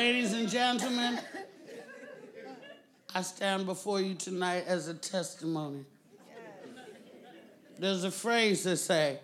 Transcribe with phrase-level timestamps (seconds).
[0.00, 1.18] Ladies and gentlemen,
[3.16, 5.84] I stand before you tonight as a testimony.
[7.80, 9.18] There's a phrase that say,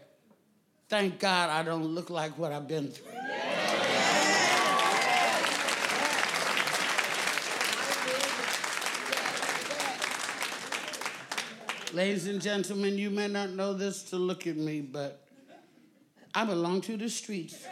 [0.88, 3.12] thank God I don't look like what I've been through.
[11.92, 15.24] Ladies and gentlemen, you may not know this to look at me, but
[16.34, 17.64] I belong to the streets.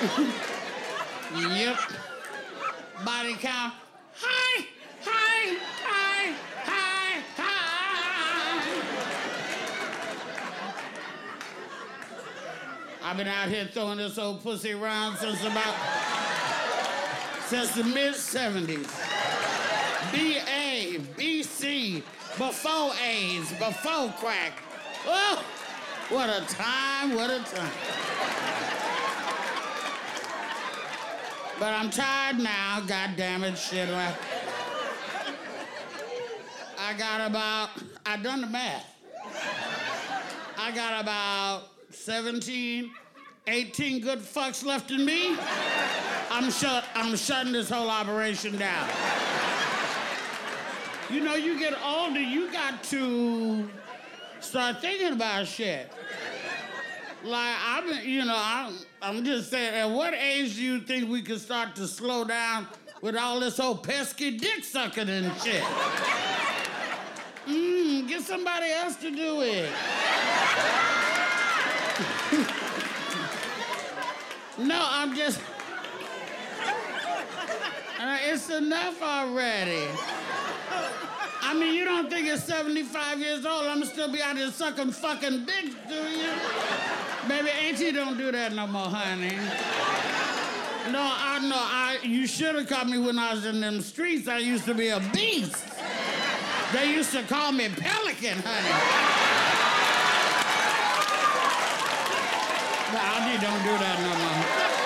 [0.00, 1.76] Yep.
[3.04, 3.74] Body count.
[4.14, 4.64] Hi,
[5.02, 8.62] hi, hi, hi, hi.
[13.02, 15.74] I've been out here throwing this old pussy around since about
[17.46, 18.88] since the mid 70s.
[20.12, 22.02] BA, BC,
[22.38, 24.52] before AIDS, before crack.
[25.06, 25.44] Oh,
[26.08, 28.49] what a time, what a time.
[31.60, 33.86] But I'm tired now, god damn it, shit.
[33.90, 34.14] I
[36.96, 37.68] got about,
[38.06, 38.86] I done the math.
[40.56, 42.90] I got about 17,
[43.46, 45.36] 18 good fucks left in me.
[46.30, 48.88] I'm shut, I'm shutting this whole operation down.
[51.10, 53.68] You know, you get older, you got to
[54.40, 55.92] start thinking about shit.
[57.22, 59.74] Like I'm, you know, I'm, I'm just saying.
[59.74, 62.66] At what age do you think we could start to slow down
[63.02, 65.62] with all this old pesky dick sucking and shit?
[67.46, 69.70] Mmm, get somebody else to do it.
[74.58, 75.40] no, I'm just.
[77.98, 79.86] Uh, it's enough already.
[81.42, 84.92] I mean, you don't think at 75 years old I'm still be out here sucking
[84.92, 86.29] fucking dicks, do you?
[87.70, 89.36] Auntie don't do that no more, honey.
[90.90, 91.54] No, I know.
[91.54, 94.26] I you should have caught me when I was in them streets.
[94.26, 95.54] I used to be a beast.
[96.72, 98.74] They used to call me Pelican, honey.
[102.90, 104.80] But Auntie don't do that no more.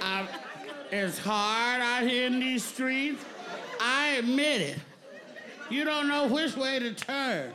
[0.00, 0.28] I,
[0.96, 3.22] it's hard out here in these streets.
[3.80, 4.78] I admit it.
[5.70, 7.52] You don't know which way to turn.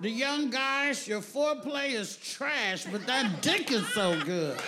[0.00, 4.58] The young guys, your foreplay is trash, but that dick is so good.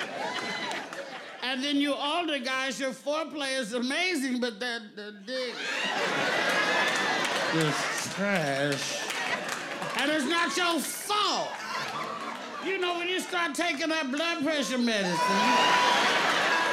[1.43, 5.55] And then you older guys, your foreplay is amazing, but that the dick
[7.55, 8.99] is trash.
[9.97, 11.51] And it's not your fault.
[12.65, 15.17] You know, when you start taking that blood pressure medicine,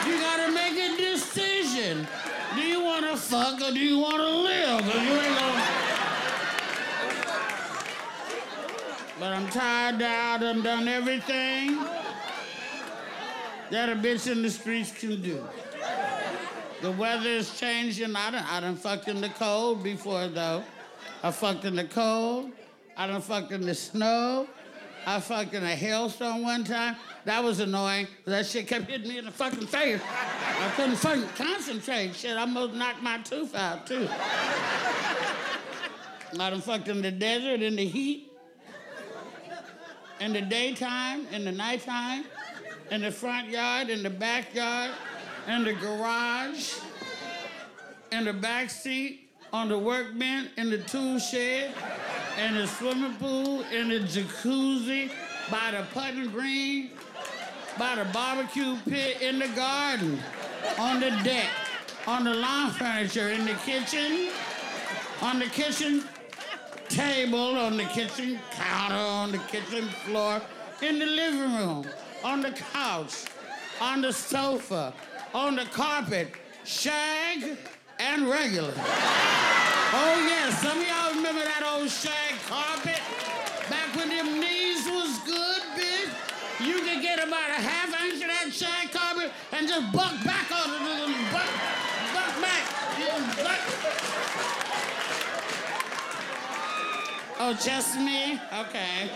[0.08, 2.08] you gotta make a decision.
[2.56, 4.86] Do you wanna fuck or do you wanna live?
[4.86, 5.88] you ain't gonna...
[9.20, 11.78] But I'm tired out, I've done everything
[13.72, 15.44] that a bitch in the streets can do.
[16.82, 18.16] The weather is changing.
[18.16, 20.64] I done, I done fucked in the cold before, though.
[21.24, 22.52] I fucked in the cold.
[22.96, 24.48] I done fucked in the snow.
[25.06, 26.96] I fucked in a hailstorm one time.
[27.28, 28.08] That was annoying.
[28.24, 30.00] That shit kept hitting me in the fucking face.
[30.02, 32.16] I couldn't fucking concentrate.
[32.16, 34.08] Shit, I almost knocked my tooth out, too.
[36.40, 38.32] I done fucked in the desert, in the heat,
[40.22, 42.24] in the daytime, in the nighttime,
[42.92, 44.92] in the front yard, in the backyard,
[45.50, 46.76] in the garage,
[48.14, 51.74] in the back seat, on the workbench, in the tool shed,
[52.42, 55.12] in the swimming pool, in the jacuzzi,
[55.52, 56.92] by the putting green,
[57.78, 60.20] by the barbecue pit, in the garden,
[60.80, 61.50] on the deck,
[62.08, 64.30] on the lawn furniture, in the kitchen,
[65.22, 66.04] on the kitchen
[66.90, 70.42] table, on the kitchen counter, on the kitchen floor,
[70.82, 71.86] in the living room,
[72.24, 73.26] on the couch,
[73.80, 74.94] on the sofa,
[75.34, 76.30] on the carpet,
[76.64, 77.58] shag
[78.00, 78.74] and regular.
[78.76, 83.00] Oh yes, some of y'all remember that old shag carpet?
[83.70, 86.27] Back when them knees was good, bitch.
[86.60, 90.52] You could get about a half inch of that shag carpet and just buck back
[90.52, 91.50] on it, buck,
[92.14, 92.64] buck back.
[93.44, 93.88] Buck.
[97.40, 98.40] Oh, just me?
[98.52, 99.12] Okay.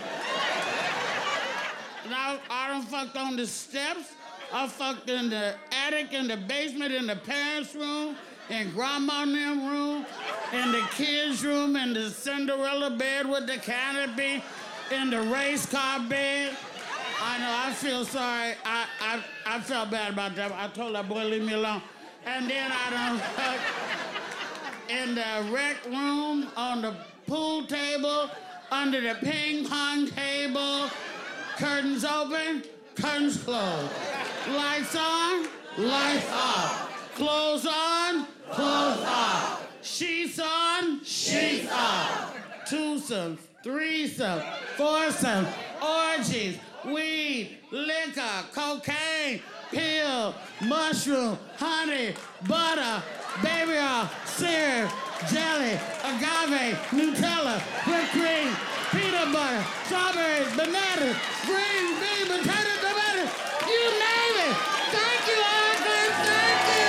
[2.08, 4.12] Now, I don't fucked on the steps.
[4.52, 8.14] I fucked in the attic, in the basement, in the parents' room,
[8.50, 10.06] in grandma and room,
[10.52, 14.44] in the kids' room, in the Cinderella bed with the canopy,
[14.92, 16.56] in the race car bed,
[17.24, 17.54] I know.
[17.68, 18.54] I feel sorry.
[18.64, 20.50] I, I I felt bad about that.
[20.52, 21.82] I told that boy leave me alone.
[22.26, 23.20] And then I done
[24.98, 26.94] in the rec room, on the
[27.26, 28.28] pool table,
[28.70, 30.88] under the ping pong table,
[31.56, 32.64] curtains open,
[32.94, 33.92] curtains closed.
[34.50, 35.46] Lights on,
[35.78, 37.14] lights off.
[37.14, 39.68] Clothes on, clothes off.
[39.82, 42.36] Sheets on, sheets off.
[42.68, 44.44] Twosomes, threesomes,
[44.76, 45.48] foursomes,
[45.82, 49.40] orgies, weed, liquor, cocaine,
[49.70, 50.34] pill,
[50.66, 52.14] mushroom, honey,
[52.48, 53.02] butter,
[53.42, 54.90] baby oil, syrup,
[55.30, 58.54] jelly, agave, Nutella, whipped cream,
[58.90, 63.24] peanut butter, strawberries, bananas, green bean, potato, tomato,
[63.66, 64.56] you name it.
[64.90, 66.04] Thank you, Arthur.
[66.26, 66.84] Thank you,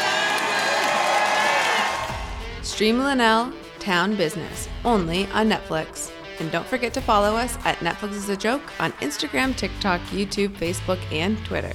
[2.57, 2.63] Arthur.
[2.63, 6.11] Stream Luenell, Town Business, only on Netflix.
[6.39, 10.49] And don't forget to follow us at Netflix is a Joke on Instagram, TikTok, YouTube,
[10.57, 11.73] Facebook, and Twitter.